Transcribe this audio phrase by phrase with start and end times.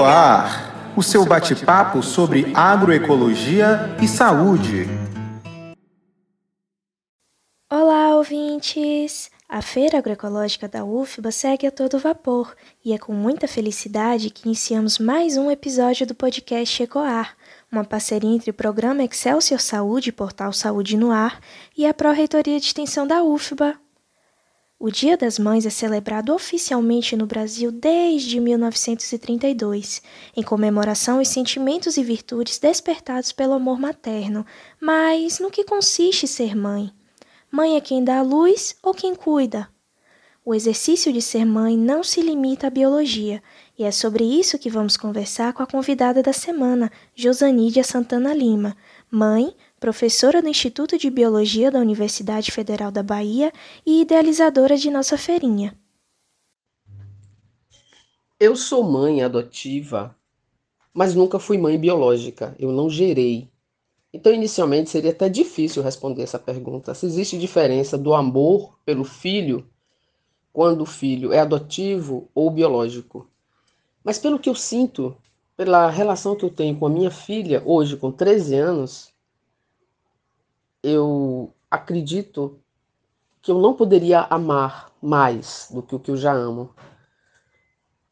[0.00, 4.86] Ecoar, o seu bate-papo sobre agroecologia e saúde.
[7.70, 9.30] Olá, ouvintes!
[9.46, 14.46] A Feira Agroecológica da UFBA segue a todo vapor e é com muita felicidade que
[14.46, 17.36] iniciamos mais um episódio do podcast Ecoar,
[17.70, 21.38] uma parceria entre o programa Excelsior Saúde e Portal Saúde no Ar
[21.76, 23.78] e a Pró-Reitoria de Extensão da UFBA.
[24.82, 30.00] O Dia das Mães é celebrado oficialmente no Brasil desde 1932,
[30.34, 34.42] em comemoração aos sentimentos e virtudes despertados pelo amor materno.
[34.80, 36.90] Mas no que consiste ser mãe?
[37.50, 39.68] Mãe é quem dá a luz ou quem cuida?
[40.42, 43.42] O exercício de ser mãe não se limita à biologia,
[43.78, 48.74] e é sobre isso que vamos conversar com a convidada da semana, Josanídia Santana Lima,
[49.10, 53.50] mãe, professora do Instituto de Biologia da Universidade Federal da Bahia
[53.84, 55.74] e idealizadora de nossa feirinha.
[58.38, 60.14] Eu sou mãe adotiva,
[60.92, 62.54] mas nunca fui mãe biológica.
[62.58, 63.50] Eu não gerei.
[64.12, 66.94] Então, inicialmente, seria até difícil responder essa pergunta.
[66.94, 69.66] Se existe diferença do amor pelo filho
[70.52, 73.26] quando o filho é adotivo ou biológico.
[74.04, 75.16] Mas pelo que eu sinto,
[75.56, 79.09] pela relação que eu tenho com a minha filha, hoje com 13 anos,
[80.82, 82.60] eu acredito
[83.42, 86.74] que eu não poderia amar mais do que o que eu já amo.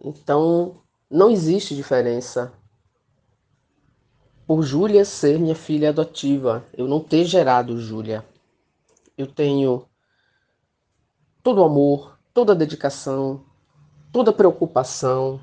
[0.00, 2.52] Então, não existe diferença
[4.46, 8.26] por Júlia ser minha filha adotiva, eu não ter gerado Júlia.
[9.16, 9.86] Eu tenho
[11.42, 13.44] todo o amor, toda a dedicação,
[14.12, 15.40] toda a preocupação,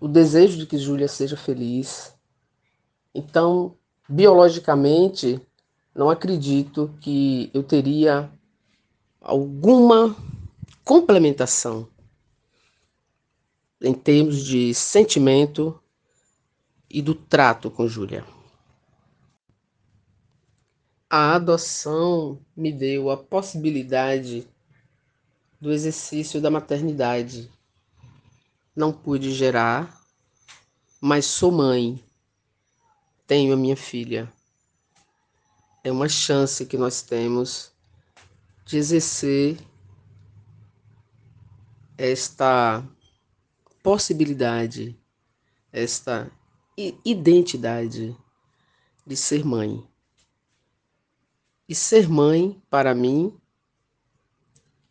[0.00, 2.14] o desejo de que Júlia seja feliz.
[3.14, 3.76] Então,
[4.08, 5.40] biologicamente,
[5.94, 8.30] não acredito que eu teria
[9.20, 10.16] alguma
[10.84, 11.88] complementação
[13.80, 15.80] em termos de sentimento
[16.88, 18.24] e do trato com Júlia.
[21.08, 24.46] A adoção me deu a possibilidade
[25.60, 27.50] do exercício da maternidade.
[28.76, 30.00] Não pude gerar,
[31.00, 32.02] mas sou mãe.
[33.26, 34.32] Tenho a minha filha
[35.82, 37.72] é uma chance que nós temos
[38.64, 39.58] de exercer
[41.96, 42.82] esta
[43.82, 44.98] possibilidade,
[45.72, 46.30] esta
[47.04, 48.16] identidade
[49.06, 49.86] de ser mãe.
[51.68, 53.38] E ser mãe, para mim,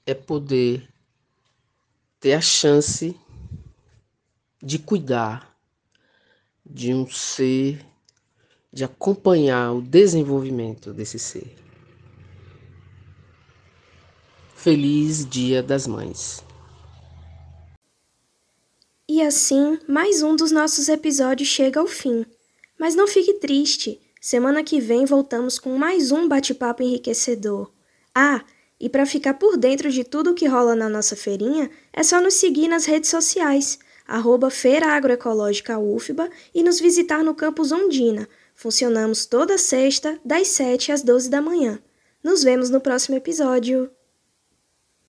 [0.06, 0.92] é poder
[2.20, 3.20] ter a chance
[4.62, 5.56] de cuidar
[6.66, 7.89] de um ser
[8.72, 11.56] de acompanhar o desenvolvimento desse ser.
[14.56, 16.44] Feliz Dia das Mães.
[19.08, 22.26] E assim, mais um dos nossos episódios chega ao fim.
[22.78, 24.00] Mas não fique triste.
[24.22, 27.72] Semana que vem voltamos com mais um bate-papo enriquecedor.
[28.14, 28.44] Ah,
[28.80, 32.22] e para ficar por dentro de tudo o que rola na nossa feirinha, é só
[32.22, 38.28] nos seguir nas redes sociais, arroba Feira Agroecológica UFBA e nos visitar no campus Ondina,
[38.60, 41.80] Funcionamos toda sexta, das 7 às 12 da manhã.
[42.22, 43.90] Nos vemos no próximo episódio.